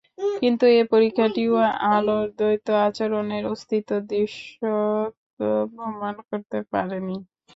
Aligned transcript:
কিন্তু 0.41 0.65
এ 0.73 0.81
পরীক্ষাটিও 0.91 1.53
আলোর 1.89 2.25
দ্বৈত 2.37 2.67
আচরণের 2.85 3.43
অস্তিত্ব 3.53 3.91
দৃশ্যত 4.09 5.13
প্রমাণ 5.71 6.15
করতে 6.29 6.57
পারেনি। 6.71 7.17